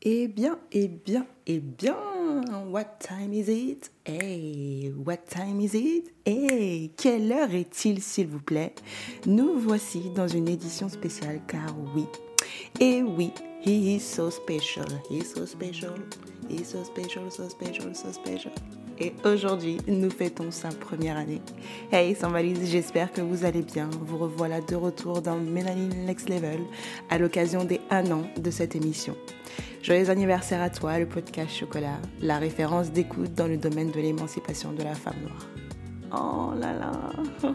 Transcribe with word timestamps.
Eh 0.00 0.28
bien, 0.28 0.56
eh 0.70 0.86
bien, 0.86 1.26
eh 1.44 1.58
bien, 1.58 1.96
what 2.70 3.00
time 3.00 3.32
is 3.32 3.48
it? 3.48 3.90
Hey, 4.04 4.92
what 5.04 5.26
time 5.28 5.60
is 5.60 5.74
it? 5.74 6.12
Hey, 6.24 6.92
quelle 6.96 7.32
heure 7.32 7.52
est-il, 7.52 8.00
s'il 8.00 8.28
vous 8.28 8.38
plaît? 8.38 8.74
Nous 9.26 9.58
voici 9.58 10.10
dans 10.14 10.28
une 10.28 10.46
édition 10.48 10.88
spéciale, 10.88 11.40
car 11.48 11.74
oui, 11.96 12.04
et 12.78 13.02
oui, 13.02 13.32
he 13.60 13.96
is 13.96 14.00
so 14.00 14.30
special, 14.30 14.86
he 15.10 15.18
is 15.18 15.32
so 15.34 15.44
special, 15.44 15.94
he 16.48 16.60
is 16.60 16.66
so 16.66 16.84
special, 16.84 17.28
so 17.28 17.48
special, 17.48 17.92
so 17.92 18.12
special. 18.12 18.52
Et 19.00 19.12
aujourd'hui, 19.24 19.78
nous 19.86 20.10
fêtons 20.10 20.50
sa 20.50 20.70
première 20.70 21.16
année. 21.16 21.40
Hey, 21.92 22.16
sans 22.16 22.32
j'espère 22.64 23.12
que 23.12 23.20
vous 23.20 23.44
allez 23.44 23.62
bien. 23.62 23.88
Vous 24.02 24.18
revoilà 24.18 24.60
de 24.60 24.74
retour 24.74 25.22
dans 25.22 25.36
Mélanie 25.36 25.94
Next 26.04 26.28
Level 26.28 26.58
à 27.08 27.18
l'occasion 27.18 27.64
des 27.64 27.80
un 27.90 28.10
an 28.10 28.22
de 28.36 28.50
cette 28.50 28.74
émission. 28.74 29.16
Joyeux 29.82 30.10
anniversaire 30.10 30.60
à 30.60 30.70
toi, 30.70 30.98
le 30.98 31.06
podcast 31.06 31.50
Chocolat, 31.50 32.00
la 32.20 32.38
référence 32.38 32.90
d'écoute 32.90 33.34
dans 33.34 33.46
le 33.46 33.56
domaine 33.56 33.92
de 33.92 34.00
l'émancipation 34.00 34.72
de 34.72 34.82
la 34.82 34.94
femme 34.94 35.20
noire. 35.22 35.46
Oh 36.12 36.58
là 36.58 36.72
là 36.72 36.92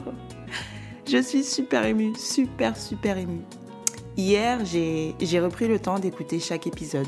Je 1.06 1.22
suis 1.22 1.44
super 1.44 1.86
émue, 1.86 2.16
super, 2.16 2.78
super 2.78 3.18
émue. 3.18 3.42
Hier, 4.16 4.64
j'ai 4.64 5.40
repris 5.42 5.68
le 5.68 5.78
temps 5.80 6.00
d'écouter 6.00 6.40
chaque 6.40 6.68
épisode. 6.68 7.08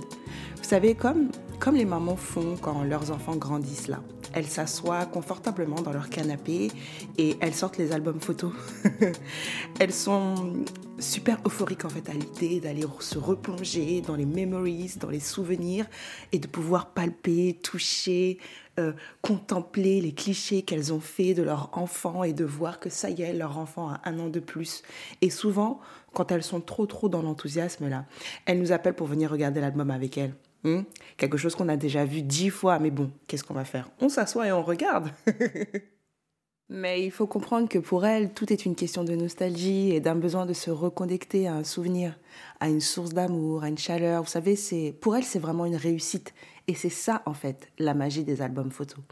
Vous 0.58 0.64
savez, 0.64 0.94
comme, 0.96 1.30
comme 1.60 1.76
les 1.76 1.86
mamans 1.86 2.18
font 2.18 2.58
quand 2.60 2.84
leurs 2.84 3.12
enfants 3.12 3.38
grandissent 3.38 3.88
là. 3.88 4.02
Elles 4.36 4.48
s'assoient 4.48 5.06
confortablement 5.06 5.82
dans 5.82 5.94
leur 5.94 6.10
canapé 6.10 6.70
et 7.18 7.38
elles 7.40 7.56
sortent 7.56 7.78
les 7.78 7.94
albums 7.94 8.20
photos. 8.20 8.52
elles 9.80 9.94
sont 9.94 10.66
super 11.00 11.40
euphoriques 11.46 11.86
en 11.86 11.90
fait 11.90 12.10
à 12.10 12.14
l'idée 12.14 12.60
d'aller 12.60 12.84
se 13.00 13.18
replonger 13.18 14.02
dans 14.02 14.18
les 14.18 14.26
memories, 14.26 14.96
dans 15.00 15.10
les 15.10 15.22
souvenirs 15.22 15.86
et 16.34 16.40
de 16.40 16.48
pouvoir 16.48 16.88
palper, 16.88 17.58
toucher, 17.64 18.38
euh, 18.78 18.92
contempler 19.22 20.02
les 20.02 20.14
clichés 20.14 20.64
qu'elles 20.64 20.92
ont 20.92 21.00
fait 21.00 21.34
de 21.34 21.42
leur 21.42 21.70
enfant 21.78 22.26
et 22.26 22.34
de 22.34 22.44
voir 22.44 22.82
que 22.82 22.90
ça 22.90 23.10
y 23.10 23.22
est, 23.22 23.34
leur 23.34 23.58
enfant 23.58 23.88
a 23.88 24.02
un 24.04 24.20
an 24.20 24.28
de 24.28 24.42
plus. 24.42 24.84
Et 25.22 25.30
souvent, 25.30 25.80
quand 26.14 26.30
elles 26.34 26.44
sont 26.44 26.60
trop 26.60 26.86
trop 26.86 27.08
dans 27.08 27.22
l'enthousiasme 27.22 27.88
là, 27.88 28.06
elles 28.46 28.60
nous 28.60 28.74
appellent 28.74 28.96
pour 28.96 29.08
venir 29.08 29.32
regarder 29.32 29.62
l'album 29.62 29.92
avec 29.92 30.18
elles. 30.18 30.36
Hmm? 30.66 30.82
Quelque 31.18 31.38
chose 31.38 31.54
qu'on 31.54 31.70
a 31.70 31.78
déjà 31.78 32.06
vu 32.06 32.24
dix 32.24 32.50
fois, 32.50 32.80
mais 32.80 32.90
bon, 32.90 33.12
qu'est-ce 33.28 33.44
qu'on 33.44 33.54
va 33.54 33.66
faire? 33.66 33.88
On 34.02 34.10
s'assoit 34.10 34.48
et 34.48 34.52
on 34.52 34.64
regarde. 34.64 35.12
mais 36.70 37.06
il 37.06 37.12
faut 37.12 37.28
comprendre 37.28 37.70
que 37.70 37.78
pour 37.78 38.04
elle, 38.04 38.34
tout 38.34 38.52
est 38.52 38.66
une 38.66 38.74
question 38.74 39.04
de 39.04 39.14
nostalgie 39.14 39.92
et 39.92 40.00
d'un 40.00 40.16
besoin 40.16 40.48
de 40.48 40.54
se 40.54 40.72
reconnecter 40.72 41.48
à 41.48 41.54
un 41.54 41.64
souvenir, 41.64 42.18
à 42.60 42.68
une 42.68 42.82
source 42.82 43.14
d'amour, 43.14 43.64
à 43.64 43.70
une 43.70 43.78
chaleur. 43.78 44.24
Vous 44.24 44.30
savez, 44.30 44.56
c'est 44.56 44.92
pour 45.02 45.16
elle, 45.16 45.24
c'est 45.24 45.38
vraiment 45.38 45.68
une 45.68 45.76
réussite. 45.76 46.34
Et 46.68 46.74
c'est 46.74 46.90
ça, 46.90 47.22
en 47.28 47.36
fait, 47.36 47.68
la 47.78 47.94
magie 47.94 48.24
des 48.24 48.42
albums 48.42 48.72
photos. 48.72 49.04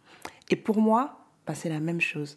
Et 0.49 0.55
pour 0.55 0.77
moi, 0.77 1.19
bah, 1.45 1.53
c'est 1.53 1.69
la 1.69 1.79
même 1.79 2.01
chose. 2.01 2.35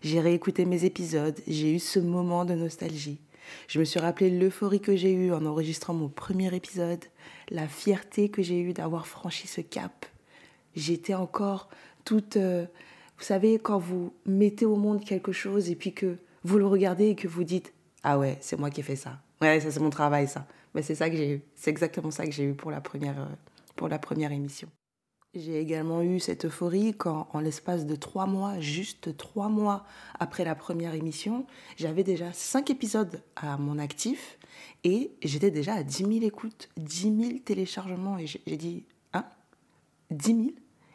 J'ai 0.00 0.20
réécouté 0.20 0.64
mes 0.64 0.86
épisodes, 0.86 1.38
j'ai 1.46 1.74
eu 1.74 1.78
ce 1.78 1.98
moment 1.98 2.46
de 2.46 2.54
nostalgie. 2.54 3.20
Je 3.68 3.78
me 3.78 3.84
suis 3.84 4.00
rappelé 4.00 4.30
l'euphorie 4.30 4.80
que 4.80 4.96
j'ai 4.96 5.12
eue 5.12 5.32
en 5.32 5.44
enregistrant 5.46 5.94
mon 5.94 6.08
premier 6.08 6.54
épisode, 6.54 7.04
la 7.50 7.68
fierté 7.68 8.28
que 8.28 8.42
j'ai 8.42 8.60
eue 8.60 8.72
d'avoir 8.72 9.06
franchi 9.06 9.46
ce 9.46 9.60
cap. 9.60 10.06
J'étais 10.74 11.14
encore 11.14 11.68
toute... 12.04 12.36
Euh, 12.36 12.66
vous 13.16 13.24
savez, 13.24 13.58
quand 13.58 13.78
vous 13.78 14.12
mettez 14.26 14.66
au 14.66 14.76
monde 14.76 15.04
quelque 15.04 15.32
chose 15.32 15.70
et 15.70 15.76
puis 15.76 15.92
que 15.92 16.16
vous 16.42 16.58
le 16.58 16.66
regardez 16.66 17.08
et 17.08 17.14
que 17.14 17.28
vous 17.28 17.44
dites 17.44 17.72
Ah 18.02 18.18
ouais, 18.18 18.36
c'est 18.40 18.58
moi 18.58 18.70
qui 18.70 18.80
ai 18.80 18.82
fait 18.82 18.96
ça. 18.96 19.20
Ouais, 19.40 19.60
ça 19.60 19.70
c'est 19.70 19.80
mon 19.80 19.90
travail, 19.90 20.26
ça. 20.26 20.46
Mais 20.74 20.82
c'est 20.82 20.94
ça 20.94 21.08
que 21.08 21.16
j'ai 21.16 21.30
eu. 21.30 21.42
C'est 21.54 21.70
exactement 21.70 22.10
ça 22.10 22.26
que 22.26 22.32
j'ai 22.32 22.44
eu 22.44 22.54
pour 22.54 22.70
la 22.70 22.80
première, 22.80 23.18
euh, 23.20 23.34
pour 23.76 23.88
la 23.88 23.98
première 23.98 24.32
émission. 24.32 24.68
J'ai 25.34 25.60
également 25.60 26.02
eu 26.02 26.20
cette 26.20 26.44
euphorie 26.44 26.94
quand, 26.94 27.28
en 27.32 27.40
l'espace 27.40 27.86
de 27.86 27.96
trois 27.96 28.26
mois, 28.26 28.60
juste 28.60 29.16
trois 29.16 29.48
mois 29.48 29.84
après 30.20 30.44
la 30.44 30.54
première 30.54 30.94
émission, 30.94 31.44
j'avais 31.76 32.04
déjà 32.04 32.32
cinq 32.32 32.70
épisodes 32.70 33.20
à 33.34 33.56
mon 33.56 33.78
actif 33.78 34.38
et 34.84 35.10
j'étais 35.22 35.50
déjà 35.50 35.74
à 35.74 35.82
10 35.82 35.96
000 36.04 36.10
écoutes, 36.22 36.68
10 36.76 37.16
000 37.20 37.38
téléchargements. 37.44 38.16
Et 38.18 38.26
j'ai 38.26 38.56
dit, 38.56 38.84
hein 39.12 39.24
10 40.10 40.26
000 40.26 40.40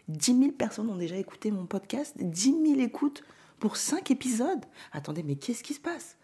10 0.08 0.40
000 0.40 0.52
personnes 0.54 0.90
ont 0.90 0.96
déjà 0.96 1.18
écouté 1.18 1.52
mon 1.52 1.66
podcast, 1.66 2.16
10 2.18 2.76
000 2.76 2.80
écoutes 2.80 3.24
pour 3.60 3.78
cinq 3.78 4.10
épisodes? 4.10 4.64
Attendez, 4.92 5.22
mais 5.22 5.36
qu'est-ce 5.36 5.64
qui 5.64 5.74
se 5.74 5.80
passe? 5.80 6.18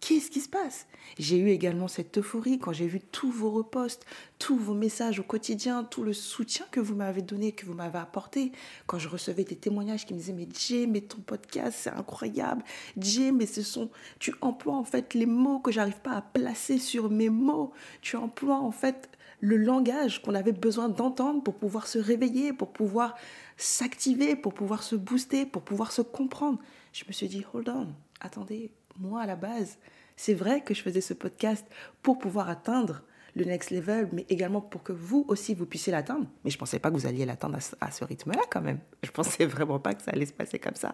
Qu'est-ce 0.00 0.30
qui 0.30 0.40
se 0.40 0.48
passe? 0.48 0.86
J'ai 1.18 1.38
eu 1.38 1.48
également 1.48 1.88
cette 1.88 2.18
euphorie 2.18 2.58
quand 2.58 2.72
j'ai 2.72 2.86
vu 2.86 3.00
tous 3.00 3.30
vos 3.30 3.50
reposts, 3.50 4.04
tous 4.38 4.56
vos 4.56 4.74
messages 4.74 5.18
au 5.18 5.22
quotidien, 5.22 5.84
tout 5.84 6.04
le 6.04 6.12
soutien 6.12 6.66
que 6.70 6.80
vous 6.80 6.94
m'avez 6.94 7.22
donné, 7.22 7.52
que 7.52 7.66
vous 7.66 7.74
m'avez 7.74 7.98
apporté. 7.98 8.52
Quand 8.86 8.98
je 8.98 9.08
recevais 9.08 9.44
des 9.44 9.56
témoignages 9.56 10.06
qui 10.06 10.14
me 10.14 10.18
disaient 10.18 10.32
Mais 10.32 10.48
Jay, 10.54 10.86
mais 10.86 11.00
ton 11.00 11.18
podcast, 11.18 11.78
c'est 11.80 11.90
incroyable. 11.90 12.62
Jay, 12.98 13.32
mais 13.32 13.46
ce 13.46 13.62
sont. 13.62 13.90
Tu 14.18 14.34
emploies 14.42 14.76
en 14.76 14.84
fait 14.84 15.14
les 15.14 15.26
mots 15.26 15.58
que 15.58 15.72
j'arrive 15.72 16.00
pas 16.00 16.12
à 16.12 16.22
placer 16.22 16.78
sur 16.78 17.10
mes 17.10 17.30
mots. 17.30 17.72
Tu 18.02 18.16
emploies 18.16 18.58
en 18.58 18.72
fait 18.72 19.08
le 19.40 19.56
langage 19.56 20.22
qu'on 20.22 20.34
avait 20.34 20.52
besoin 20.52 20.88
d'entendre 20.88 21.42
pour 21.42 21.54
pouvoir 21.54 21.86
se 21.86 21.98
réveiller, 21.98 22.52
pour 22.52 22.72
pouvoir 22.72 23.16
s'activer, 23.56 24.36
pour 24.36 24.54
pouvoir 24.54 24.82
se 24.82 24.94
booster, 24.94 25.46
pour 25.46 25.62
pouvoir 25.62 25.90
se 25.90 26.02
comprendre. 26.02 26.58
Je 26.92 27.04
me 27.08 27.12
suis 27.12 27.28
dit 27.28 27.44
Hold 27.54 27.70
on, 27.70 27.88
attendez 28.20 28.70
moi 28.98 29.22
à 29.22 29.26
la 29.26 29.36
base, 29.36 29.78
c'est 30.16 30.34
vrai 30.34 30.62
que 30.62 30.74
je 30.74 30.82
faisais 30.82 31.00
ce 31.00 31.14
podcast 31.14 31.66
pour 32.02 32.18
pouvoir 32.18 32.48
atteindre 32.48 33.02
le 33.34 33.44
next 33.44 33.70
level, 33.70 34.08
mais 34.12 34.24
également 34.30 34.62
pour 34.62 34.82
que 34.82 34.92
vous 34.92 35.26
aussi 35.28 35.54
vous 35.54 35.66
puissiez 35.66 35.92
l'atteindre. 35.92 36.26
Mais 36.42 36.50
je 36.50 36.56
ne 36.56 36.60
pensais 36.60 36.78
pas 36.78 36.90
que 36.90 36.96
vous 36.96 37.06
alliez 37.06 37.26
l'atteindre 37.26 37.58
à 37.80 37.90
ce 37.90 38.04
rythme-là 38.04 38.42
quand 38.50 38.62
même. 38.62 38.80
Je 39.02 39.10
ne 39.10 39.12
pensais 39.12 39.44
vraiment 39.44 39.78
pas 39.78 39.94
que 39.94 40.02
ça 40.02 40.12
allait 40.12 40.26
se 40.26 40.32
passer 40.32 40.58
comme 40.58 40.74
ça. 40.74 40.92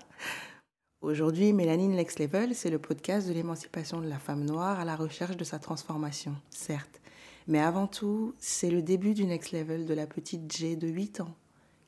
Aujourd'hui, 1.02 1.52
Mélanine 1.52 1.92
Next 1.92 2.18
Level, 2.18 2.54
c'est 2.54 2.70
le 2.70 2.78
podcast 2.78 3.28
de 3.28 3.32
l'émancipation 3.32 4.00
de 4.00 4.08
la 4.08 4.18
femme 4.18 4.44
noire 4.44 4.80
à 4.80 4.84
la 4.84 4.96
recherche 4.96 5.36
de 5.36 5.44
sa 5.44 5.58
transformation, 5.58 6.36
certes. 6.50 7.00
Mais 7.48 7.60
avant 7.60 7.88
tout, 7.88 8.34
c'est 8.38 8.70
le 8.70 8.82
début 8.82 9.14
du 9.14 9.24
Next 9.24 9.52
Level 9.52 9.84
de 9.84 9.94
la 9.94 10.06
petite 10.06 10.50
J 10.52 10.76
de 10.76 10.88
8 10.88 11.20
ans 11.20 11.34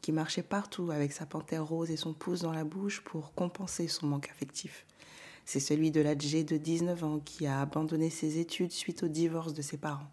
qui 0.01 0.13
marchait 0.13 0.43
partout 0.43 0.91
avec 0.91 1.13
sa 1.13 1.25
panthère 1.25 1.65
rose 1.65 1.91
et 1.91 1.97
son 1.97 2.13
pouce 2.13 2.43
dans 2.43 2.53
la 2.53 2.65
bouche 2.65 3.03
pour 3.03 3.33
compenser 3.35 3.89
son 3.89 4.07
manque 4.07 4.29
affectif. 4.31 4.85
C'est 5.45 5.61
celui 5.61 5.91
de 5.91 6.01
la 6.01 6.17
G 6.17 6.45
de 6.45 6.57
19 6.57 7.05
ans 7.05 7.21
qui 7.25 7.47
a 7.47 7.61
abandonné 7.61 8.11
ses 8.11 8.39
études 8.39 8.73
suite 8.73 9.03
au 9.03 9.09
divorce 9.09 9.53
de 9.53 9.63
ses 9.63 9.77
parents 9.77 10.11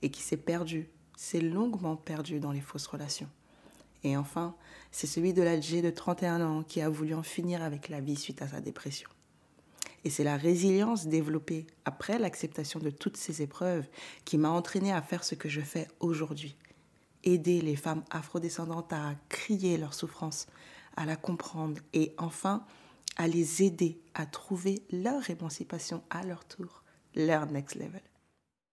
et 0.00 0.10
qui 0.10 0.22
s'est 0.22 0.36
perdu, 0.36 0.88
s'est 1.16 1.40
longuement 1.40 1.96
perdu 1.96 2.40
dans 2.40 2.52
les 2.52 2.60
fausses 2.60 2.86
relations. 2.86 3.28
Et 4.04 4.16
enfin, 4.16 4.56
c'est 4.90 5.06
celui 5.06 5.32
de 5.32 5.42
la 5.42 5.60
G 5.60 5.82
de 5.82 5.90
31 5.90 6.40
ans 6.40 6.62
qui 6.62 6.80
a 6.80 6.88
voulu 6.88 7.14
en 7.14 7.22
finir 7.22 7.62
avec 7.62 7.88
la 7.88 8.00
vie 8.00 8.16
suite 8.16 8.42
à 8.42 8.48
sa 8.48 8.60
dépression. 8.60 9.08
Et 10.04 10.10
c'est 10.10 10.24
la 10.24 10.36
résilience 10.36 11.06
développée 11.06 11.66
après 11.84 12.18
l'acceptation 12.18 12.80
de 12.80 12.90
toutes 12.90 13.16
ces 13.16 13.42
épreuves 13.42 13.88
qui 14.24 14.38
m'a 14.38 14.50
entraîné 14.50 14.92
à 14.92 15.02
faire 15.02 15.22
ce 15.22 15.36
que 15.36 15.48
je 15.48 15.60
fais 15.60 15.86
aujourd'hui. 16.00 16.56
Aider 17.22 17.60
les 17.60 17.76
femmes 17.76 18.02
afrodescendantes 18.10 18.92
à 18.92 19.14
crier 19.28 19.78
leur 19.78 19.94
souffrance, 19.94 20.48
à 20.96 21.06
la 21.06 21.14
comprendre 21.14 21.80
et 21.92 22.14
enfin 22.18 22.64
à 23.16 23.28
les 23.28 23.62
aider 23.62 24.00
à 24.14 24.26
trouver 24.26 24.82
leur 24.90 25.28
émancipation 25.30 26.02
à 26.10 26.24
leur 26.24 26.44
tour, 26.44 26.82
leur 27.14 27.46
next 27.46 27.76
level. 27.76 28.02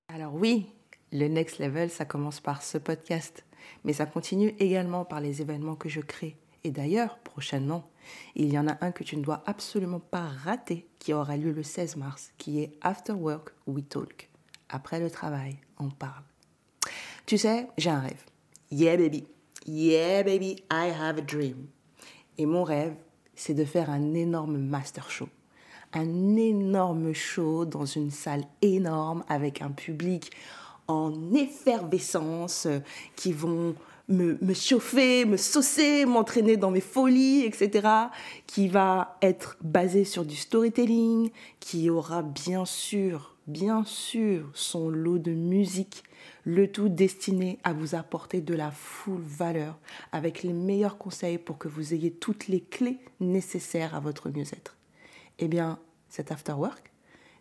Alors 0.08 0.34
oui, 0.34 0.68
le 1.12 1.28
next 1.28 1.60
level, 1.60 1.90
ça 1.90 2.06
commence 2.06 2.40
par 2.40 2.62
ce 2.62 2.78
podcast, 2.78 3.44
mais 3.84 3.94
ça 3.94 4.06
continue 4.06 4.56
également 4.60 5.06
par 5.06 5.22
les 5.22 5.42
événements 5.42 5.76
que 5.76 5.90
je 5.90 6.02
crée. 6.02 6.38
Et 6.64 6.72
d'ailleurs, 6.72 7.20
prochainement, 7.20 7.90
il 8.36 8.52
y 8.52 8.60
en 8.60 8.68
a 8.68 8.78
un 8.82 8.92
que 8.92 9.04
tu 9.04 9.16
ne 9.18 9.24
dois 9.24 9.44
absolument 9.46 10.00
pas 10.00 10.28
rater 10.28 10.88
qui 11.00 11.14
aura 11.14 11.38
lieu 11.38 11.52
le 11.52 11.64
16 11.64 11.96
mars, 11.96 12.32
qui 12.38 12.60
est 12.60 12.78
After 12.82 13.14
Work 13.14 13.54
We 13.68 13.84
Talk. 13.88 14.30
Après 14.68 15.00
le 15.00 15.10
travail, 15.10 15.58
on 15.78 15.90
parle. 15.90 16.24
Tu 17.26 17.38
sais, 17.38 17.68
j'ai 17.78 17.90
un 17.90 18.00
rêve. 18.00 18.24
Yeah 18.72 18.98
baby. 18.98 19.26
Yeah 19.66 20.24
baby, 20.24 20.64
I 20.72 20.92
have 20.92 21.18
a 21.18 21.22
dream. 21.22 21.68
Et 22.38 22.46
mon 22.46 22.64
rêve, 22.64 22.96
c'est 23.40 23.54
de 23.54 23.64
faire 23.64 23.90
un 23.90 24.14
énorme 24.16 24.58
master 24.58 25.10
show. 25.10 25.30
Un 25.94 26.36
énorme 26.36 27.14
show 27.14 27.64
dans 27.64 27.86
une 27.86 28.12
salle 28.12 28.44
énorme 28.62 29.24
avec 29.30 29.62
un 29.62 29.72
public 29.72 30.32
en 30.88 31.14
effervescence 31.34 32.66
euh, 32.66 32.80
qui 33.16 33.32
vont 33.32 33.76
me, 34.10 34.38
me, 34.42 34.54
chauffer, 34.54 35.24
me 35.24 35.38
saucer, 35.38 36.06
m'entraîner 36.06 36.58
dans 36.58 36.70
mes 36.70 36.82
folies, 36.82 37.46
etc. 37.46 37.88
Qui 38.46 38.68
va 38.68 39.18
être 39.22 39.56
basé 39.62 40.04
sur 40.04 40.26
du 40.26 40.36
storytelling, 40.36 41.32
qui 41.62 41.90
aura 41.90 42.24
bien 42.24 42.66
sûr, 42.66 43.36
bien 43.50 43.84
sûr 43.84 44.50
son 44.54 44.90
lot 44.90 45.18
de 45.18 45.32
musique 45.32 46.04
le 46.46 46.72
tout 46.72 46.88
destiné 46.88 47.60
à 47.64 47.74
vous 47.74 47.96
apporter 47.96 48.42
de 48.42 48.54
la 48.54 48.72
full 48.72 49.22
valeur 49.22 49.80
avec 50.12 50.44
les 50.44 50.54
meilleurs 50.54 50.98
conseils 50.98 51.38
pour 51.38 51.58
que 51.58 51.68
vous 51.68 51.94
ayez 51.94 52.12
toutes 52.12 52.48
les 52.48 52.62
clés 52.62 53.00
nécessaires 53.20 53.96
à 53.96 54.00
votre 54.00 54.30
mieux-être. 54.30 54.78
Eh 55.40 55.48
bien, 55.48 55.80
cet 56.10 56.32
after 56.32 56.54
work, 56.54 56.92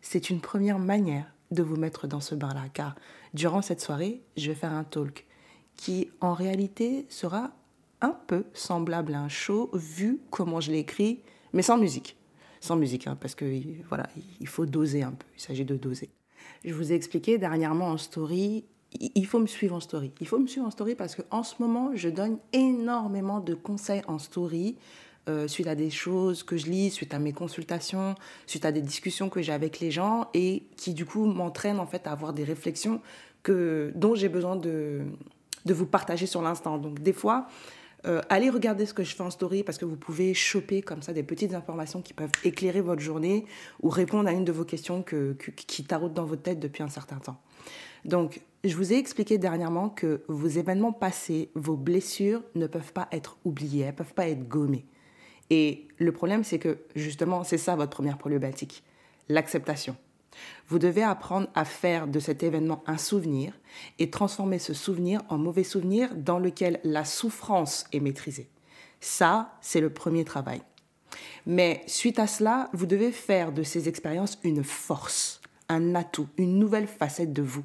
c'est 0.00 0.30
une 0.30 0.40
première 0.40 0.78
manière 0.78 1.32
de 1.50 1.62
vous 1.62 1.76
mettre 1.76 2.06
dans 2.06 2.20
ce 2.20 2.34
bain-là, 2.34 2.64
car 2.72 2.94
durant 3.34 3.62
cette 3.62 3.80
soirée, 3.80 4.22
je 4.36 4.48
vais 4.48 4.54
faire 4.54 4.72
un 4.72 4.84
talk 4.84 5.26
qui 5.76 6.10
en 6.20 6.32
réalité 6.32 7.06
sera 7.08 7.52
un 8.00 8.16
peu 8.26 8.46
semblable 8.54 9.14
à 9.14 9.20
un 9.20 9.28
show 9.28 9.70
vu 9.74 10.20
comment 10.30 10.60
je 10.60 10.72
l'ai 10.72 10.78
écrit, 10.78 11.22
mais 11.52 11.62
sans 11.62 11.78
musique. 11.78 12.17
Sans 12.60 12.76
musique, 12.76 13.06
hein, 13.06 13.16
parce 13.20 13.34
que 13.34 13.44
voilà, 13.88 14.08
il 14.40 14.48
faut 14.48 14.66
doser 14.66 15.02
un 15.02 15.12
peu. 15.12 15.26
Il 15.36 15.40
s'agit 15.40 15.64
de 15.64 15.76
doser. 15.76 16.10
Je 16.64 16.74
vous 16.74 16.92
ai 16.92 16.94
expliqué 16.94 17.38
dernièrement 17.38 17.88
en 17.88 17.98
story, 17.98 18.64
il 19.00 19.26
faut 19.26 19.38
me 19.38 19.46
suivre 19.46 19.76
en 19.76 19.80
story. 19.80 20.12
Il 20.20 20.26
faut 20.26 20.38
me 20.38 20.46
suivre 20.46 20.66
en 20.66 20.70
story 20.70 20.94
parce 20.94 21.14
qu'en 21.14 21.42
ce 21.42 21.54
moment, 21.60 21.90
je 21.94 22.08
donne 22.08 22.38
énormément 22.52 23.40
de 23.40 23.54
conseils 23.54 24.02
en 24.08 24.18
story 24.18 24.76
euh, 25.28 25.46
suite 25.46 25.66
à 25.66 25.74
des 25.74 25.90
choses 25.90 26.42
que 26.42 26.56
je 26.56 26.66
lis, 26.66 26.90
suite 26.90 27.12
à 27.12 27.18
mes 27.18 27.32
consultations, 27.32 28.14
suite 28.46 28.64
à 28.64 28.72
des 28.72 28.80
discussions 28.80 29.28
que 29.28 29.42
j'ai 29.42 29.52
avec 29.52 29.78
les 29.78 29.90
gens 29.90 30.28
et 30.32 30.62
qui 30.76 30.94
du 30.94 31.04
coup 31.04 31.26
m'entraînent 31.26 31.80
en 31.80 31.86
fait 31.86 32.06
à 32.06 32.12
avoir 32.12 32.32
des 32.32 32.44
réflexions 32.44 33.02
que, 33.42 33.92
dont 33.94 34.14
j'ai 34.14 34.30
besoin 34.30 34.56
de, 34.56 35.02
de 35.66 35.74
vous 35.74 35.86
partager 35.86 36.26
sur 36.26 36.40
l'instant. 36.40 36.78
Donc 36.78 37.00
des 37.00 37.12
fois, 37.12 37.46
euh, 38.06 38.20
allez 38.28 38.48
regarder 38.48 38.86
ce 38.86 38.94
que 38.94 39.02
je 39.02 39.14
fais 39.14 39.22
en 39.22 39.30
story 39.30 39.64
parce 39.64 39.76
que 39.76 39.84
vous 39.84 39.96
pouvez 39.96 40.32
choper 40.34 40.82
comme 40.82 41.02
ça 41.02 41.12
des 41.12 41.22
petites 41.22 41.54
informations 41.54 42.00
qui 42.00 42.14
peuvent 42.14 42.30
éclairer 42.44 42.80
votre 42.80 43.02
journée 43.02 43.44
ou 43.82 43.88
répondre 43.88 44.28
à 44.28 44.32
une 44.32 44.44
de 44.44 44.52
vos 44.52 44.64
questions 44.64 45.02
que, 45.02 45.32
qui 45.32 45.84
tarautent 45.84 46.14
dans 46.14 46.24
votre 46.24 46.42
tête 46.42 46.60
depuis 46.60 46.82
un 46.82 46.88
certain 46.88 47.18
temps. 47.18 47.40
Donc, 48.04 48.40
je 48.64 48.74
vous 48.76 48.92
ai 48.92 48.96
expliqué 48.96 49.38
dernièrement 49.38 49.88
que 49.88 50.22
vos 50.28 50.46
événements 50.46 50.92
passés, 50.92 51.50
vos 51.54 51.76
blessures 51.76 52.42
ne 52.54 52.66
peuvent 52.66 52.92
pas 52.92 53.08
être 53.12 53.36
oubliées, 53.44 53.82
elles 53.82 53.92
ne 53.92 53.96
peuvent 53.96 54.14
pas 54.14 54.28
être 54.28 54.46
gommées. 54.48 54.86
Et 55.50 55.88
le 55.98 56.12
problème, 56.12 56.44
c'est 56.44 56.58
que 56.58 56.78
justement, 56.94 57.42
c'est 57.42 57.58
ça 57.58 57.74
votre 57.74 57.90
première 57.90 58.18
problématique, 58.18 58.84
l'acceptation. 59.28 59.96
Vous 60.68 60.78
devez 60.78 61.02
apprendre 61.02 61.48
à 61.54 61.64
faire 61.64 62.06
de 62.06 62.20
cet 62.20 62.42
événement 62.42 62.82
un 62.86 62.98
souvenir 62.98 63.52
et 63.98 64.10
transformer 64.10 64.58
ce 64.58 64.74
souvenir 64.74 65.22
en 65.28 65.38
mauvais 65.38 65.64
souvenir 65.64 66.14
dans 66.14 66.38
lequel 66.38 66.80
la 66.84 67.04
souffrance 67.04 67.86
est 67.92 68.00
maîtrisée. 68.00 68.48
Ça, 69.00 69.56
c'est 69.60 69.80
le 69.80 69.90
premier 69.90 70.24
travail. 70.24 70.62
Mais 71.46 71.82
suite 71.86 72.18
à 72.18 72.26
cela, 72.26 72.68
vous 72.72 72.86
devez 72.86 73.12
faire 73.12 73.52
de 73.52 73.62
ces 73.62 73.88
expériences 73.88 74.38
une 74.42 74.64
force, 74.64 75.40
un 75.68 75.94
atout, 75.94 76.28
une 76.36 76.58
nouvelle 76.58 76.86
facette 76.86 77.32
de 77.32 77.42
vous. 77.42 77.64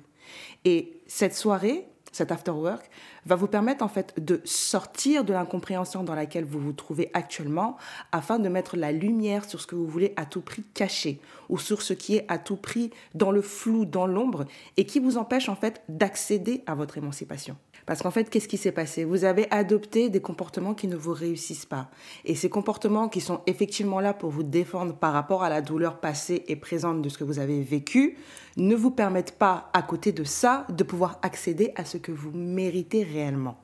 Et 0.63 1.01
cette 1.07 1.35
soirée, 1.35 1.87
cet 2.11 2.31
after 2.31 2.51
work, 2.51 2.89
va 3.25 3.35
vous 3.35 3.47
permettre 3.47 3.83
en 3.83 3.87
fait 3.87 4.13
de 4.23 4.41
sortir 4.45 5.23
de 5.23 5.33
l'incompréhension 5.33 6.03
dans 6.03 6.15
laquelle 6.15 6.45
vous 6.45 6.59
vous 6.59 6.73
trouvez 6.73 7.09
actuellement 7.13 7.77
afin 8.11 8.39
de 8.39 8.49
mettre 8.49 8.77
la 8.77 8.91
lumière 8.91 9.45
sur 9.45 9.61
ce 9.61 9.67
que 9.67 9.75
vous 9.75 9.87
voulez 9.87 10.13
à 10.15 10.25
tout 10.25 10.41
prix 10.41 10.63
cacher 10.73 11.19
ou 11.49 11.57
sur 11.57 11.81
ce 11.81 11.93
qui 11.93 12.15
est 12.15 12.25
à 12.27 12.37
tout 12.37 12.57
prix 12.57 12.91
dans 13.15 13.31
le 13.31 13.41
flou, 13.41 13.85
dans 13.85 14.07
l'ombre 14.07 14.45
et 14.77 14.85
qui 14.85 14.99
vous 14.99 15.17
empêche 15.17 15.49
en 15.49 15.55
fait 15.55 15.81
d'accéder 15.89 16.63
à 16.65 16.75
votre 16.75 16.97
émancipation. 16.97 17.55
Parce 17.85 18.01
qu'en 18.01 18.11
fait, 18.11 18.29
qu'est-ce 18.29 18.47
qui 18.47 18.57
s'est 18.57 18.71
passé? 18.71 19.03
Vous 19.03 19.25
avez 19.25 19.51
adopté 19.51 20.09
des 20.09 20.21
comportements 20.21 20.73
qui 20.73 20.87
ne 20.87 20.95
vous 20.95 21.11
réussissent 21.11 21.65
pas. 21.65 21.89
Et 22.23 22.35
ces 22.35 22.49
comportements 22.49 23.09
qui 23.09 23.19
sont 23.19 23.41
effectivement 23.45 23.99
là 23.99 24.13
pour 24.13 24.29
vous 24.29 24.43
défendre 24.43 24.95
par 24.95 25.13
rapport 25.13 25.43
à 25.43 25.49
la 25.49 25.61
douleur 25.61 25.99
passée 25.99 26.43
et 26.47 26.55
présente 26.55 27.01
de 27.01 27.09
ce 27.09 27.17
que 27.17 27.23
vous 27.23 27.39
avez 27.39 27.61
vécu, 27.61 28.17
ne 28.55 28.75
vous 28.75 28.91
permettent 28.91 29.37
pas, 29.37 29.69
à 29.73 29.81
côté 29.81 30.11
de 30.11 30.23
ça, 30.23 30.65
de 30.69 30.83
pouvoir 30.83 31.19
accéder 31.23 31.73
à 31.75 31.85
ce 31.85 31.97
que 31.97 32.11
vous 32.11 32.31
méritez 32.31 33.03
réellement. 33.13 33.57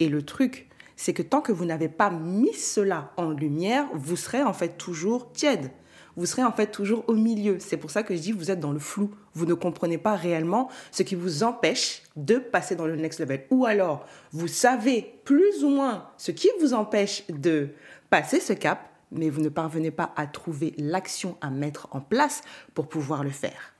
Et 0.00 0.08
le 0.08 0.22
truc, 0.22 0.68
c'est 0.96 1.12
que 1.12 1.22
tant 1.22 1.40
que 1.40 1.52
vous 1.52 1.64
n'avez 1.64 1.88
pas 1.88 2.10
mis 2.10 2.54
cela 2.54 3.12
en 3.16 3.30
lumière, 3.30 3.86
vous 3.94 4.16
serez 4.16 4.42
en 4.42 4.52
fait 4.52 4.78
toujours 4.78 5.32
tiède 5.32 5.70
vous 6.16 6.26
serez 6.26 6.42
en 6.42 6.52
fait 6.52 6.68
toujours 6.68 7.04
au 7.08 7.14
milieu. 7.14 7.58
C'est 7.60 7.76
pour 7.76 7.90
ça 7.90 8.02
que 8.02 8.14
je 8.14 8.20
dis 8.20 8.32
vous 8.32 8.50
êtes 8.50 8.60
dans 8.60 8.72
le 8.72 8.78
flou. 8.78 9.10
Vous 9.34 9.44
ne 9.44 9.54
comprenez 9.54 9.98
pas 9.98 10.16
réellement 10.16 10.70
ce 10.90 11.02
qui 11.02 11.14
vous 11.14 11.42
empêche 11.42 12.02
de 12.16 12.36
passer 12.36 12.74
dans 12.74 12.86
le 12.86 12.96
next 12.96 13.20
level. 13.20 13.44
Ou 13.50 13.66
alors, 13.66 14.06
vous 14.32 14.48
savez 14.48 15.20
plus 15.24 15.62
ou 15.62 15.68
moins 15.68 16.08
ce 16.16 16.30
qui 16.30 16.48
vous 16.60 16.72
empêche 16.72 17.24
de 17.28 17.68
passer 18.08 18.40
ce 18.40 18.54
cap, 18.54 18.88
mais 19.12 19.28
vous 19.28 19.42
ne 19.42 19.50
parvenez 19.50 19.90
pas 19.90 20.12
à 20.16 20.26
trouver 20.26 20.74
l'action 20.78 21.36
à 21.40 21.50
mettre 21.50 21.88
en 21.92 22.00
place 22.00 22.42
pour 22.74 22.88
pouvoir 22.88 23.22
le 23.22 23.30
faire. 23.30 23.75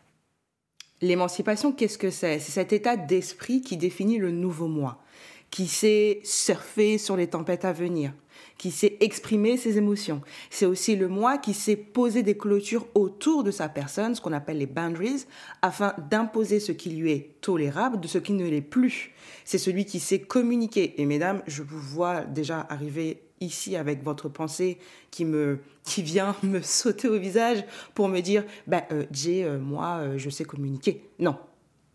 L'émancipation, 1.02 1.72
qu'est-ce 1.72 1.98
que 1.98 2.10
c'est? 2.10 2.38
C'est 2.38 2.52
cet 2.52 2.72
état 2.72 2.96
d'esprit 2.96 3.60
qui 3.60 3.76
définit 3.76 4.16
le 4.16 4.30
nouveau 4.30 4.66
moi, 4.66 5.02
qui 5.50 5.66
sait 5.66 6.20
surfer 6.24 6.96
sur 6.96 7.16
les 7.16 7.26
tempêtes 7.26 7.66
à 7.66 7.72
venir, 7.74 8.14
qui 8.56 8.70
sait 8.70 8.96
exprimer 9.00 9.58
ses 9.58 9.76
émotions. 9.76 10.22
C'est 10.48 10.64
aussi 10.64 10.96
le 10.96 11.08
moi 11.08 11.36
qui 11.36 11.52
sait 11.52 11.76
poser 11.76 12.22
des 12.22 12.38
clôtures 12.38 12.86
autour 12.94 13.44
de 13.44 13.50
sa 13.50 13.68
personne, 13.68 14.14
ce 14.14 14.22
qu'on 14.22 14.32
appelle 14.32 14.56
les 14.56 14.66
boundaries, 14.66 15.26
afin 15.60 15.92
d'imposer 16.10 16.60
ce 16.60 16.72
qui 16.72 16.88
lui 16.88 17.12
est 17.12 17.40
tolérable 17.42 18.00
de 18.00 18.08
ce 18.08 18.16
qui 18.16 18.32
ne 18.32 18.48
l'est 18.48 18.62
plus. 18.62 19.12
C'est 19.44 19.58
celui 19.58 19.84
qui 19.84 20.00
sait 20.00 20.20
communiquer. 20.20 20.98
Et 21.00 21.04
mesdames, 21.04 21.42
je 21.46 21.62
vous 21.62 21.78
vois 21.78 22.22
déjà 22.22 22.66
arriver 22.70 23.25
ici 23.40 23.76
avec 23.76 24.02
votre 24.02 24.28
pensée 24.28 24.78
qui 25.10 25.24
me 25.24 25.60
qui 25.84 26.02
vient 26.02 26.34
me 26.42 26.60
sauter 26.60 27.08
au 27.08 27.18
visage 27.18 27.64
pour 27.94 28.08
me 28.08 28.20
dire 28.20 28.44
bah, 28.66 28.84
Jay 29.10 29.44
euh, 29.44 29.58
moi 29.58 29.98
euh, 30.00 30.18
je 30.18 30.30
sais 30.30 30.44
communiquer 30.44 31.08
non 31.18 31.36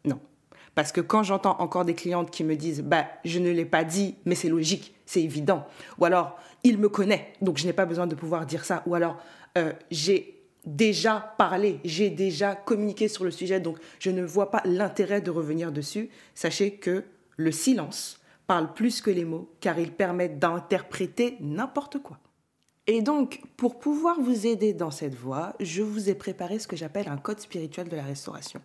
non 0.05 0.19
parce 0.75 0.91
que 0.91 1.01
quand 1.01 1.23
j'entends 1.23 1.59
encore 1.59 1.85
des 1.85 1.95
clientes 1.95 2.31
qui 2.31 2.43
me 2.43 2.55
disent 2.55 2.81
bah 2.81 3.05
je 3.25 3.39
ne 3.39 3.51
l'ai 3.51 3.65
pas 3.65 3.83
dit, 3.83 4.15
mais 4.25 4.35
c'est 4.35 4.49
logique, 4.49 4.95
c'est 5.05 5.21
évident. 5.21 5.67
Ou 5.99 6.05
alors 6.05 6.39
il 6.63 6.77
me 6.77 6.89
connaît, 6.89 7.33
donc 7.41 7.57
je 7.57 7.65
n'ai 7.65 7.73
pas 7.73 7.85
besoin 7.85 8.07
de 8.07 8.15
pouvoir 8.15 8.45
dire 8.45 8.63
ça. 8.63 8.83
Ou 8.85 8.95
alors 8.95 9.17
euh, 9.57 9.73
j'ai 9.89 10.41
déjà 10.65 11.33
parlé, 11.37 11.79
j'ai 11.83 12.09
déjà 12.09 12.55
communiqué 12.55 13.07
sur 13.07 13.23
le 13.23 13.31
sujet, 13.31 13.59
donc 13.59 13.77
je 13.99 14.11
ne 14.11 14.23
vois 14.23 14.51
pas 14.51 14.61
l'intérêt 14.65 15.21
de 15.21 15.31
revenir 15.31 15.71
dessus. 15.71 16.09
Sachez 16.35 16.75
que 16.75 17.03
le 17.35 17.51
silence 17.51 18.20
plus 18.73 19.01
que 19.01 19.11
les 19.11 19.25
mots, 19.25 19.49
car 19.59 19.79
il 19.79 19.91
permet 19.91 20.29
d'interpréter 20.29 21.37
n'importe 21.39 21.99
quoi. 21.99 22.19
Et 22.87 23.01
donc, 23.01 23.41
pour 23.57 23.79
pouvoir 23.79 24.19
vous 24.19 24.47
aider 24.47 24.73
dans 24.73 24.91
cette 24.91 25.15
voie, 25.15 25.53
je 25.59 25.81
vous 25.83 26.09
ai 26.09 26.15
préparé 26.15 26.59
ce 26.59 26.67
que 26.67 26.75
j'appelle 26.75 27.07
un 27.07 27.17
code 27.17 27.39
spirituel 27.39 27.87
de 27.87 27.95
la 27.95 28.03
restauration. 28.03 28.61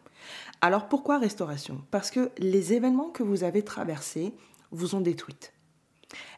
Alors 0.60 0.88
pourquoi 0.88 1.18
restauration? 1.18 1.82
Parce 1.90 2.10
que 2.10 2.30
les 2.38 2.72
événements 2.72 3.10
que 3.10 3.22
vous 3.22 3.44
avez 3.44 3.62
traversés 3.62 4.32
vous 4.72 4.94
ont 4.94 5.00
détruite. 5.00 5.52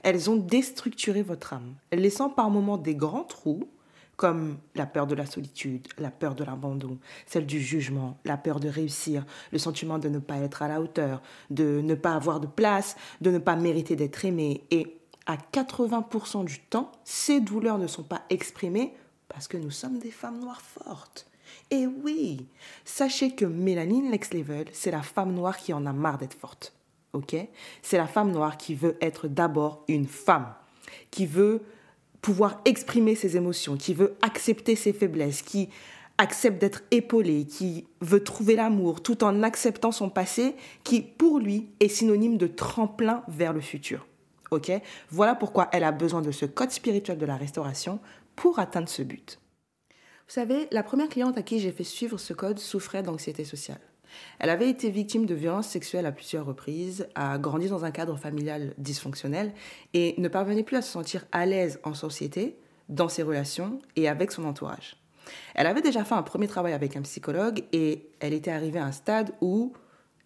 Elles 0.03 0.29
ont 0.29 0.37
déstructuré 0.37 1.23
votre 1.23 1.53
âme, 1.53 1.75
laissant 1.93 2.31
par 2.31 2.50
moments 2.50 2.79
des 2.79 2.95
grands 2.95 3.25
trous, 3.25 3.69
comme 4.19 4.59
la 4.75 4.85
peur 4.85 5.06
de 5.06 5.15
la 5.15 5.26
solitude, 5.26 5.87
la 5.97 6.11
peur 6.11 6.35
de 6.35 6.43
l'abandon, 6.43 6.99
celle 7.25 7.47
du 7.47 7.61
jugement, 7.61 8.19
la 8.25 8.37
peur 8.37 8.59
de 8.59 8.69
réussir, 8.69 9.25
le 9.53 9.59
sentiment 9.59 10.00
de 10.00 10.09
ne 10.09 10.19
pas 10.19 10.38
être 10.38 10.61
à 10.61 10.67
la 10.69 10.81
hauteur, 10.81 11.23
de 11.50 11.81
ne 11.81 11.94
pas 11.94 12.15
avoir 12.15 12.41
de 12.41 12.49
place, 12.49 12.97
de 13.20 13.31
ne 13.31 13.38
pas 13.38 13.55
mériter 13.55 13.94
d'être 13.94 14.25
aimé. 14.25 14.64
Et 14.73 14.99
à 15.26 15.37
80% 15.37 16.45
du 16.45 16.59
temps, 16.59 16.90
ces 17.04 17.40
douleurs 17.40 17.78
ne 17.78 17.87
sont 17.87 18.02
pas 18.02 18.23
exprimées 18.28 18.93
parce 19.28 19.47
que 19.47 19.57
nous 19.57 19.71
sommes 19.71 20.00
des 20.00 20.11
femmes 20.11 20.40
noires 20.40 20.62
fortes. 20.62 21.31
Et 21.71 21.87
oui, 21.87 22.49
sachez 22.85 23.37
que 23.37 23.45
Mélanine 23.45 24.11
Next 24.11 24.35
Level, 24.35 24.66
c'est 24.73 24.90
la 24.90 25.02
femme 25.02 25.33
noire 25.33 25.57
qui 25.57 25.73
en 25.73 25.87
a 25.87 25.93
marre 25.93 26.19
d'être 26.19 26.35
forte. 26.35 26.75
Ok? 27.12 27.37
C'est 27.83 27.99
la 27.99 28.09
femme 28.09 28.33
noire 28.33 28.57
qui 28.57 28.75
veut 28.75 28.99
être 29.00 29.28
d'abord 29.28 29.85
une 29.87 30.09
femme, 30.09 30.54
qui 31.12 31.25
veut 31.25 31.62
pouvoir 32.21 32.61
exprimer 32.65 33.15
ses 33.15 33.37
émotions, 33.37 33.77
qui 33.77 33.95
veut 33.95 34.17
accepter 34.23 34.77
ses 34.77 34.93
faiblesses, 34.93 35.43
qui 35.43 35.69
accepte 36.19 36.61
d'être 36.61 36.83
épaulée, 36.91 37.47
qui 37.47 37.87
veut 38.01 38.23
trouver 38.23 38.57
l'amour 38.57 39.03
tout 39.03 39.23
en 39.23 39.43
acceptant 39.43 39.93
son 39.93 40.11
passé, 40.11 40.57
qui 40.83 41.01
pour 41.01 41.39
lui 41.39 41.69
est 41.81 41.89
synonyme 41.89 42.37
de 42.37 42.49
tremplin 42.49 43.23
vers 43.29 43.53
le 43.53 43.61
futur. 43.61 44.07
Ok? 44.51 44.73
Voilà 45.11 45.35
pourquoi 45.35 45.69
elle 45.73 45.85
a 45.85 45.93
besoin 45.93 46.23
de 46.23 46.33
ce 46.33 46.47
code 46.47 46.71
spirituel 46.71 47.19
de 47.19 47.27
la 47.27 47.37
restauration 47.37 48.01
pour 48.35 48.59
atteindre 48.59 48.89
ce 48.89 49.03
but. 49.03 49.39
Vous 49.91 50.35
savez, 50.35 50.69
la 50.73 50.83
première 50.83 51.09
cliente 51.09 51.39
à 51.39 51.43
qui 51.43 51.61
j'ai 51.61 51.73
fait 51.73 51.85
suivre 51.85 52.19
ce 52.19 52.33
code 52.33 52.59
souffrait 52.59 53.03
d'anxiété 53.03 53.45
sociale. 53.45 53.81
Elle 54.38 54.50
avait 54.50 54.69
été 54.69 54.91
victime 54.91 55.27
de 55.27 55.35
violences 55.35 55.69
sexuelles 55.69 56.07
à 56.07 56.12
plusieurs 56.12 56.47
reprises, 56.47 57.09
a 57.15 57.38
grandi 57.38 57.69
dans 57.69 57.85
un 57.85 57.91
cadre 57.91 58.17
familial 58.17 58.75
dysfonctionnel 58.79 59.53
et 59.95 60.15
ne 60.19 60.29
parvenait 60.29 60.62
plus 60.62 60.77
à 60.77 60.83
se 60.83 60.91
sentir 60.91 61.25
à 61.33 61.47
l'aise 61.47 61.81
en 61.85 61.95
société, 61.95 62.57
dans 62.88 63.09
ses 63.09 63.23
relations 63.23 63.81
et 63.97 64.09
avec 64.09 64.33
son 64.33 64.45
entourage. 64.45 64.97
Elle 65.55 65.67
avait 65.67 65.83
déjà 65.83 66.05
fait 66.05 66.15
un 66.15 66.23
premier 66.23 66.49
travail 66.49 66.73
avec 66.73 66.97
un 66.97 67.03
psychologue 67.03 67.65
et 67.73 68.09
elle 68.21 68.33
était 68.33 68.50
arrivée 68.50 68.79
à 68.79 68.87
un 68.87 68.93
stade 68.93 69.33
où 69.41 69.75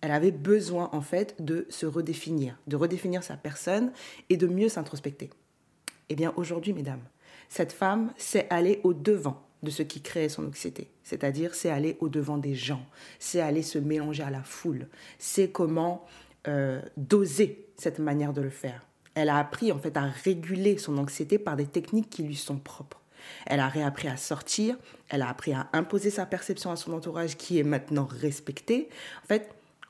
elle 0.00 0.12
avait 0.12 0.30
besoin 0.30 0.90
en 0.92 1.00
fait 1.00 1.34
de 1.40 1.66
se 1.70 1.86
redéfinir, 1.86 2.58
de 2.66 2.76
redéfinir 2.76 3.22
sa 3.22 3.36
personne 3.36 3.92
et 4.28 4.36
de 4.36 4.46
mieux 4.46 4.68
s'introspecter. 4.68 5.30
Eh 6.08 6.14
bien 6.14 6.32
aujourd'hui, 6.36 6.72
mesdames, 6.72 7.02
cette 7.48 7.72
femme 7.72 8.12
s'est 8.16 8.46
allée 8.50 8.80
au 8.84 8.94
devant 8.94 9.42
de 9.62 9.70
ce 9.70 9.82
qui 9.82 10.00
créait 10.00 10.28
son 10.28 10.46
anxiété, 10.46 10.90
c'est-à-dire 11.04 11.54
c'est 11.54 11.70
aller 11.70 11.96
au 12.00 12.08
devant 12.08 12.38
des 12.38 12.54
gens, 12.54 12.84
c'est 13.18 13.40
aller 13.40 13.62
se 13.62 13.78
mélanger 13.78 14.22
à 14.22 14.30
la 14.30 14.42
foule, 14.42 14.88
c'est 15.18 15.50
comment 15.50 16.04
euh, 16.48 16.80
doser 16.96 17.66
cette 17.76 17.98
manière 17.98 18.32
de 18.32 18.40
le 18.40 18.50
faire. 18.50 18.86
Elle 19.14 19.28
a 19.28 19.38
appris 19.38 19.72
en 19.72 19.78
fait 19.78 19.96
à 19.96 20.02
réguler 20.02 20.78
son 20.78 20.98
anxiété 20.98 21.38
par 21.38 21.56
des 21.56 21.66
techniques 21.66 22.10
qui 22.10 22.22
lui 22.22 22.36
sont 22.36 22.58
propres. 22.58 23.00
Elle 23.46 23.60
a 23.60 23.68
réappris 23.68 24.08
à 24.08 24.16
sortir, 24.16 24.76
elle 25.08 25.22
a 25.22 25.28
appris 25.28 25.52
à 25.52 25.68
imposer 25.72 26.10
sa 26.10 26.26
perception 26.26 26.72
à 26.72 26.76
son 26.76 26.92
entourage 26.92 27.36
qui 27.36 27.58
est 27.58 27.62
maintenant 27.62 28.06
respectée. 28.06 28.88
En 29.22 29.26
fait, 29.28 29.48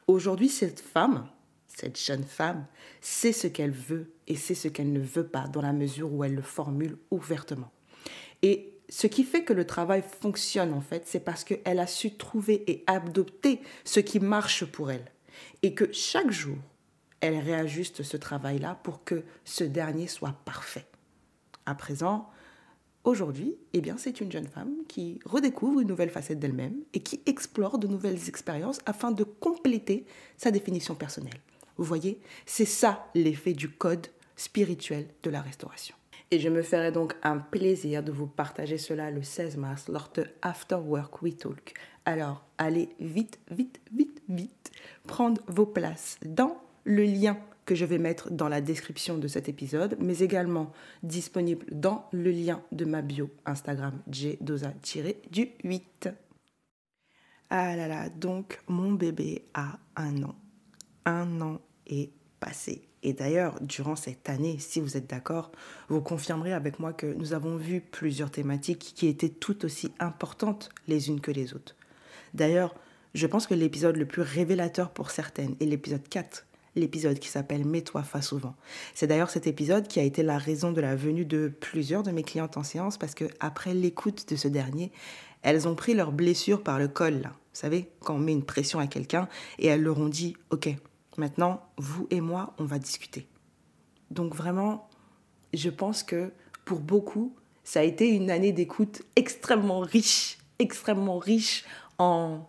Aujourd'hui, 0.08 0.48
cette 0.48 0.80
femme, 0.80 1.26
cette 1.68 1.98
jeune 1.98 2.24
femme 2.24 2.66
sait 3.00 3.32
ce 3.32 3.46
qu'elle 3.46 3.70
veut 3.70 4.12
et 4.26 4.36
sait 4.36 4.54
ce 4.54 4.68
qu'elle 4.68 4.92
ne 4.92 5.00
veut 5.00 5.26
pas 5.26 5.46
dans 5.46 5.62
la 5.62 5.72
mesure 5.72 6.12
où 6.12 6.24
elle 6.24 6.34
le 6.34 6.42
formule 6.42 6.98
ouvertement. 7.10 7.70
Et 8.42 8.71
ce 8.92 9.06
qui 9.06 9.24
fait 9.24 9.42
que 9.42 9.54
le 9.54 9.66
travail 9.66 10.04
fonctionne 10.20 10.74
en 10.74 10.82
fait, 10.82 11.04
c'est 11.06 11.24
parce 11.24 11.44
qu'elle 11.44 11.78
a 11.78 11.86
su 11.86 12.14
trouver 12.14 12.62
et 12.70 12.84
adopter 12.86 13.62
ce 13.84 14.00
qui 14.00 14.20
marche 14.20 14.66
pour 14.66 14.90
elle. 14.90 15.10
Et 15.62 15.72
que 15.72 15.90
chaque 15.94 16.30
jour, 16.30 16.58
elle 17.20 17.38
réajuste 17.38 18.02
ce 18.02 18.18
travail-là 18.18 18.78
pour 18.82 19.02
que 19.02 19.24
ce 19.46 19.64
dernier 19.64 20.08
soit 20.08 20.34
parfait. 20.44 20.84
À 21.64 21.74
présent, 21.74 22.28
aujourd'hui, 23.02 23.56
eh 23.72 23.80
bien, 23.80 23.96
c'est 23.96 24.20
une 24.20 24.30
jeune 24.30 24.46
femme 24.46 24.74
qui 24.88 25.20
redécouvre 25.24 25.80
une 25.80 25.88
nouvelle 25.88 26.10
facette 26.10 26.38
d'elle-même 26.38 26.76
et 26.92 27.00
qui 27.00 27.22
explore 27.24 27.78
de 27.78 27.86
nouvelles 27.86 28.28
expériences 28.28 28.80
afin 28.84 29.10
de 29.10 29.24
compléter 29.24 30.04
sa 30.36 30.50
définition 30.50 30.94
personnelle. 30.94 31.40
Vous 31.78 31.84
voyez, 31.84 32.20
c'est 32.44 32.66
ça 32.66 33.08
l'effet 33.14 33.54
du 33.54 33.70
code 33.70 34.08
spirituel 34.36 35.08
de 35.22 35.30
la 35.30 35.40
restauration. 35.40 35.94
Et 36.32 36.40
je 36.40 36.48
me 36.48 36.62
ferai 36.62 36.90
donc 36.92 37.14
un 37.22 37.36
plaisir 37.36 38.02
de 38.02 38.10
vous 38.10 38.26
partager 38.26 38.78
cela 38.78 39.10
le 39.10 39.22
16 39.22 39.58
mars 39.58 39.88
lors 39.88 40.10
de 40.14 40.24
After 40.40 40.76
Work 40.76 41.20
We 41.20 41.36
Talk. 41.36 41.74
Alors, 42.06 42.42
allez 42.56 42.88
vite, 43.00 43.38
vite, 43.50 43.82
vite, 43.92 44.22
vite 44.30 44.72
prendre 45.06 45.42
vos 45.46 45.66
places 45.66 46.18
dans 46.24 46.56
le 46.84 47.02
lien 47.04 47.38
que 47.66 47.74
je 47.74 47.84
vais 47.84 47.98
mettre 47.98 48.30
dans 48.30 48.48
la 48.48 48.62
description 48.62 49.18
de 49.18 49.28
cet 49.28 49.50
épisode, 49.50 49.98
mais 50.00 50.20
également 50.20 50.72
disponible 51.02 51.66
dans 51.70 52.08
le 52.12 52.30
lien 52.30 52.62
de 52.72 52.86
ma 52.86 53.02
bio 53.02 53.28
Instagram 53.44 54.00
gdosa-du 54.08 55.48
8. 55.62 56.08
Ah 57.50 57.76
là 57.76 57.88
là, 57.88 58.08
donc 58.08 58.58
mon 58.68 58.92
bébé 58.92 59.44
a 59.52 59.78
un 59.96 60.22
an. 60.22 60.34
Un 61.04 61.42
an 61.42 61.60
est 61.86 62.10
passé. 62.40 62.88
Et 63.02 63.12
d'ailleurs, 63.12 63.58
durant 63.60 63.96
cette 63.96 64.28
année, 64.28 64.56
si 64.58 64.80
vous 64.80 64.96
êtes 64.96 65.10
d'accord, 65.10 65.50
vous 65.88 66.00
confirmerez 66.00 66.52
avec 66.52 66.78
moi 66.78 66.92
que 66.92 67.06
nous 67.06 67.32
avons 67.32 67.56
vu 67.56 67.80
plusieurs 67.80 68.30
thématiques 68.30 68.92
qui 68.94 69.08
étaient 69.08 69.28
tout 69.28 69.64
aussi 69.64 69.92
importantes 69.98 70.70
les 70.86 71.08
unes 71.08 71.20
que 71.20 71.32
les 71.32 71.54
autres. 71.54 71.74
D'ailleurs, 72.34 72.74
je 73.14 73.26
pense 73.26 73.46
que 73.46 73.54
l'épisode 73.54 73.96
le 73.96 74.06
plus 74.06 74.22
révélateur 74.22 74.90
pour 74.90 75.10
certaines 75.10 75.56
est 75.60 75.66
l'épisode 75.66 76.08
4 76.08 76.46
l'épisode 76.76 77.18
qui 77.18 77.28
s'appelle 77.28 77.64
Mets-toi 77.64 78.02
face 78.02 78.32
au 78.32 78.38
vent. 78.38 78.54
C'est 78.94 79.06
d'ailleurs 79.06 79.30
cet 79.30 79.46
épisode 79.46 79.88
qui 79.88 80.00
a 80.00 80.02
été 80.02 80.22
la 80.22 80.38
raison 80.38 80.72
de 80.72 80.80
la 80.80 80.96
venue 80.96 81.24
de 81.24 81.52
plusieurs 81.60 82.02
de 82.02 82.10
mes 82.10 82.22
clientes 82.22 82.56
en 82.56 82.62
séance 82.62 82.98
parce 82.98 83.14
que 83.14 83.26
après 83.40 83.74
l'écoute 83.74 84.28
de 84.30 84.36
ce 84.36 84.48
dernier, 84.48 84.90
elles 85.42 85.68
ont 85.68 85.74
pris 85.74 85.94
leur 85.94 86.12
blessure 86.12 86.62
par 86.62 86.78
le 86.78 86.88
col 86.88 87.20
là. 87.20 87.30
Vous 87.30 87.60
savez, 87.60 87.90
quand 88.00 88.14
on 88.14 88.18
met 88.18 88.32
une 88.32 88.44
pression 88.44 88.78
à 88.78 88.86
quelqu'un 88.86 89.28
et 89.58 89.66
elles 89.66 89.82
leur 89.82 89.98
ont 89.98 90.08
dit 90.08 90.36
OK, 90.50 90.70
maintenant 91.18 91.62
vous 91.76 92.06
et 92.10 92.20
moi, 92.20 92.54
on 92.58 92.64
va 92.64 92.78
discuter. 92.78 93.26
Donc 94.10 94.34
vraiment, 94.34 94.88
je 95.52 95.70
pense 95.70 96.02
que 96.02 96.32
pour 96.64 96.80
beaucoup, 96.80 97.34
ça 97.64 97.80
a 97.80 97.82
été 97.82 98.08
une 98.08 98.30
année 98.30 98.52
d'écoute 98.52 99.02
extrêmement 99.16 99.80
riche, 99.80 100.38
extrêmement 100.58 101.18
riche 101.18 101.64
en 101.98 102.48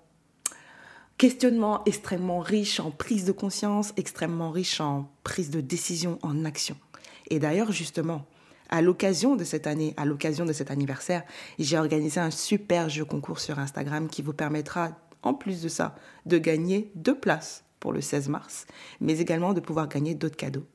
questionnement 1.18 1.84
extrêmement 1.86 2.40
riche 2.40 2.80
en 2.80 2.92
prise 2.92 3.24
de 3.26 3.32
conscience, 3.32 3.94
extrêmement 3.96 4.52
riche 4.52 4.82
en 4.82 5.10
prise 5.24 5.52
de 5.52 5.62
décision, 5.62 6.20
en 6.22 6.44
action. 6.44 6.76
Et 7.30 7.40
d'ailleurs, 7.40 7.72
justement, 7.72 8.26
à 8.70 8.82
l'occasion 8.82 9.36
de 9.36 9.44
cette 9.44 9.68
année, 9.68 9.94
à 9.98 10.06
l'occasion 10.06 10.46
de 10.46 10.54
cet 10.54 10.72
anniversaire, 10.72 11.24
j'ai 11.60 11.78
organisé 11.78 12.20
un 12.20 12.32
super 12.32 12.90
jeu 12.90 13.06
concours 13.06 13.40
sur 13.40 13.60
Instagram 13.60 14.10
qui 14.10 14.22
vous 14.22 14.34
permettra, 14.34 14.98
en 15.22 15.34
plus 15.34 15.62
de 15.62 15.70
ça, 15.70 15.96
de 16.26 16.38
gagner 16.38 16.92
deux 16.96 17.18
places 17.18 17.64
pour 17.84 17.92
le 17.92 18.00
16 18.00 18.30
mars, 18.30 18.66
mais 19.02 19.20
également 19.20 19.54
de 19.54 19.60
pouvoir 19.60 19.90
gagner 19.90 20.16
d'autres 20.16 20.38
cadeaux. 20.38 20.66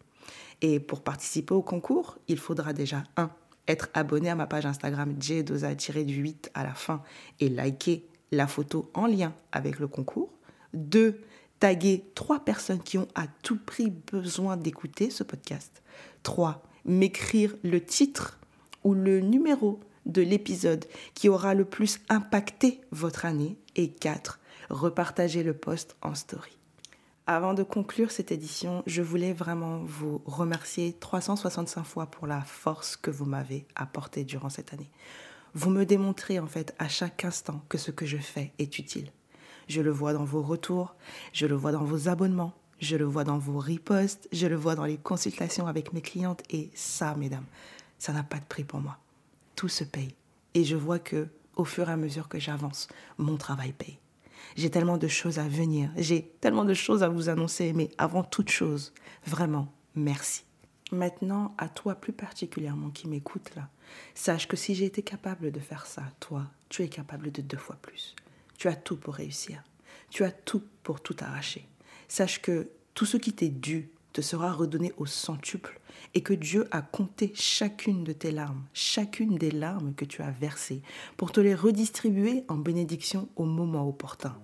Et 0.61 0.79
pour 0.79 1.01
participer 1.01 1.55
au 1.55 1.63
concours, 1.63 2.19
il 2.29 2.37
faudra 2.37 2.75
déjà, 2.75 3.03
un, 3.17 3.31
être 3.67 3.89
abonné 3.95 4.29
à 4.29 4.35
ma 4.35 4.47
page 4.47 4.67
Instagram 4.67 5.15
jdosa-du 5.19 6.13
8 6.13 6.51
à 6.53 6.65
la 6.65 6.75
fin 6.75 7.03
et 7.41 7.49
liker 7.49 8.05
la 8.31 8.47
photo 8.47 8.91
en 8.93 9.07
lien 9.07 9.33
avec 9.53 9.79
le 9.79 9.89
concours. 9.89 10.31
Deux, 10.75 11.23
taguer 11.61 12.05
trois 12.15 12.41
personnes 12.41 12.83
qui 12.83 12.99
ont 12.99 13.09
à 13.15 13.27
tout 13.43 13.59
prix 13.59 13.89
besoin 14.13 14.59
d'écouter 14.59 15.09
ce 15.09 15.25
podcast. 15.25 15.83
Trois, 16.23 16.63
m'écrire 16.85 17.55
le 17.65 17.83
titre 17.83 18.39
ou 18.85 18.93
le 18.93 19.21
numéro 19.21 19.81
de 20.05 20.21
l'épisode 20.21 20.85
qui 21.15 21.31
aura 21.31 21.55
le 21.55 21.65
plus 21.65 22.01
impacté 22.11 22.83
votre 22.91 23.25
année. 23.25 23.57
Et 23.77 23.89
quatre, 23.93 24.41
repartager 24.69 25.43
le 25.43 25.55
post 25.55 25.97
en 26.03 26.15
story. 26.15 26.58
Avant 27.31 27.53
de 27.53 27.63
conclure 27.63 28.11
cette 28.11 28.33
édition, 28.33 28.83
je 28.87 29.03
voulais 29.03 29.35
vraiment 29.35 29.81
vous 29.85 30.23
remercier 30.25 30.95
365 30.95 31.85
fois 31.85 32.07
pour 32.07 32.27
la 32.27 32.41
force 32.41 32.97
que 32.97 33.11
vous 33.11 33.27
m'avez 33.27 33.67
apportée 33.75 34.25
durant 34.25 34.49
cette 34.49 34.73
année. 34.73 34.91
Vous 35.53 35.69
me 35.69 35.85
démontrez 35.85 36.39
en 36.39 36.47
fait 36.47 36.75
à 36.79 36.89
chaque 36.89 37.27
instant 37.27 37.63
que 37.69 37.77
ce 37.77 37.91
que 37.91 38.07
je 38.07 38.17
fais 38.17 38.55
est 38.59 38.79
utile. 38.79 39.13
Je 39.69 39.83
le 39.83 39.91
vois 39.91 40.15
dans 40.15 40.25
vos 40.25 40.41
retours, 40.41 40.95
je 41.35 41.45
le 41.45 41.55
vois 41.55 41.71
dans 41.71 41.85
vos 41.85 42.09
abonnements, 42.09 42.55
je 42.81 42.97
le 42.97 43.05
vois 43.05 43.25
dans 43.25 43.37
vos 43.37 43.61
reposts, 43.61 44.27
je 44.33 44.47
le 44.47 44.57
vois 44.57 44.75
dans 44.75 44.87
les 44.87 44.97
consultations 44.97 45.67
avec 45.67 45.93
mes 45.93 46.01
clientes 46.01 46.43
et 46.49 46.71
ça, 46.75 47.15
mesdames, 47.15 47.45
ça 47.99 48.15
n'a 48.15 48.23
pas 48.23 48.39
de 48.39 48.47
prix 48.47 48.65
pour 48.65 48.81
moi. 48.81 48.97
Tout 49.55 49.69
se 49.69 49.85
paye 49.85 50.15
et 50.55 50.65
je 50.65 50.77
vois 50.77 50.99
que 50.99 51.29
au 51.57 51.67
fur 51.67 51.91
et 51.91 51.93
à 51.93 51.99
mesure 51.99 52.31
que 52.31 52.39
j'avance, 52.39 52.89
mon 53.19 53.37
travail 53.37 53.73
paye. 53.73 53.99
J'ai 54.57 54.71
tellement 54.71 54.99
de 54.99 55.09
choses 55.09 55.39
à 55.39 55.49
venir, 55.49 55.91
j'ai 55.97 56.33
tellement 56.41 56.65
de 56.65 56.75
choses 56.75 57.03
à 57.03 57.09
vous 57.09 57.29
annoncer, 57.29 57.73
mais 57.73 57.91
avant 57.99 58.23
toute 58.23 58.51
chose, 58.51 58.93
vraiment, 59.27 59.73
merci. 59.95 60.45
Maintenant, 60.91 61.55
à 61.59 61.69
toi 61.69 61.95
plus 61.95 62.13
particulièrement 62.13 62.91
qui 62.91 63.09
m'écoute 63.09 63.55
là, 63.55 63.69
sache 64.15 64.49
que 64.49 64.57
si 64.57 64.75
j'ai 64.75 64.87
été 64.87 65.03
capable 65.03 65.51
de 65.51 65.61
faire 65.61 65.87
ça, 65.87 66.03
toi, 66.21 66.47
tu 66.69 66.83
es 66.83 66.89
capable 66.89 67.31
de 67.31 67.43
deux 67.43 67.59
fois 67.59 67.77
plus. 67.83 68.15
Tu 68.57 68.69
as 68.69 68.77
tout 68.77 68.97
pour 68.97 69.15
réussir. 69.15 69.63
Tu 70.11 70.25
as 70.25 70.31
tout 70.31 70.63
pour 70.83 71.01
tout 71.01 71.17
arracher. 71.21 71.69
Sache 72.09 72.41
que 72.41 72.71
tout 72.95 73.05
ce 73.07 73.17
qui 73.17 73.33
t'est 73.33 73.49
dû 73.49 73.91
te 74.13 74.21
sera 74.21 74.53
redonné 74.53 74.93
au 74.97 75.07
centuple 75.07 75.81
et 76.15 76.23
que 76.23 76.35
Dieu 76.35 76.67
a 76.71 76.83
compté 76.83 77.33
chacune 77.35 78.05
de 78.05 78.13
tes 78.13 78.31
larmes, 78.31 78.65
chacune 78.73 79.37
des 79.37 79.51
larmes 79.51 79.95
que 79.95 80.05
tu 80.05 80.23
as 80.23 80.31
versées, 80.31 80.83
pour 81.17 81.33
te 81.33 81.41
les 81.41 81.55
redistribuer 81.55 82.45
en 82.49 82.57
bénédiction 82.57 83.29
au 83.37 83.45
moment 83.45 83.89
opportun. 83.89 84.37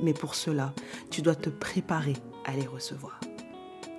Mais 0.00 0.14
pour 0.14 0.34
cela, 0.34 0.74
tu 1.10 1.22
dois 1.22 1.34
te 1.34 1.50
préparer 1.50 2.16
à 2.44 2.56
les 2.56 2.66
recevoir. 2.66 3.20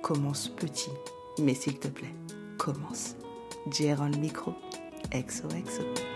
Commence 0.02 0.50
petit, 0.50 0.92
mais 1.40 1.54
s'il 1.54 1.80
te 1.80 1.88
plaît, 1.88 2.14
commence. 2.58 3.16
Le 3.66 4.18
micro. 4.18 4.54
XOXO. 5.12 6.13